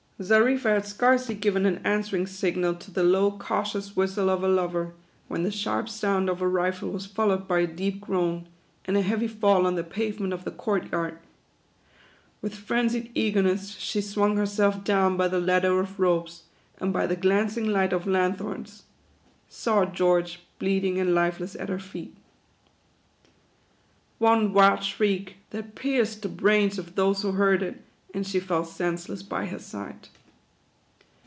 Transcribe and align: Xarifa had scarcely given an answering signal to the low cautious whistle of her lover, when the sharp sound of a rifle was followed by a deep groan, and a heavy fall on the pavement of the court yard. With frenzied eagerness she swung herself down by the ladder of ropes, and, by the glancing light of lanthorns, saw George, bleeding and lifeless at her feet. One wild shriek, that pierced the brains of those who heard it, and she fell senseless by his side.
Xarifa 0.23 0.75
had 0.75 0.85
scarcely 0.85 1.33
given 1.33 1.65
an 1.65 1.81
answering 1.83 2.27
signal 2.27 2.75
to 2.75 2.91
the 2.91 3.01
low 3.01 3.31
cautious 3.31 3.95
whistle 3.95 4.29
of 4.29 4.41
her 4.43 4.47
lover, 4.47 4.93
when 5.27 5.41
the 5.41 5.49
sharp 5.49 5.89
sound 5.89 6.29
of 6.29 6.43
a 6.43 6.47
rifle 6.47 6.91
was 6.91 7.07
followed 7.07 7.47
by 7.47 7.61
a 7.61 7.65
deep 7.65 8.01
groan, 8.01 8.47
and 8.85 8.95
a 8.95 9.01
heavy 9.01 9.27
fall 9.27 9.65
on 9.65 9.73
the 9.73 9.83
pavement 9.83 10.31
of 10.31 10.43
the 10.43 10.51
court 10.51 10.91
yard. 10.91 11.17
With 12.39 12.53
frenzied 12.53 13.09
eagerness 13.15 13.71
she 13.79 13.99
swung 13.99 14.37
herself 14.37 14.83
down 14.83 15.17
by 15.17 15.27
the 15.27 15.39
ladder 15.41 15.79
of 15.79 15.99
ropes, 15.99 16.43
and, 16.79 16.93
by 16.93 17.07
the 17.07 17.15
glancing 17.15 17.65
light 17.67 17.91
of 17.91 18.05
lanthorns, 18.05 18.83
saw 19.49 19.85
George, 19.85 20.41
bleeding 20.59 20.99
and 20.99 21.15
lifeless 21.15 21.55
at 21.55 21.69
her 21.69 21.79
feet. 21.79 22.15
One 24.19 24.53
wild 24.53 24.83
shriek, 24.83 25.37
that 25.49 25.73
pierced 25.73 26.21
the 26.21 26.29
brains 26.29 26.77
of 26.77 26.93
those 26.93 27.23
who 27.23 27.31
heard 27.31 27.63
it, 27.63 27.81
and 28.13 28.27
she 28.27 28.41
fell 28.41 28.65
senseless 28.65 29.23
by 29.23 29.45
his 29.45 29.65
side. 29.65 30.09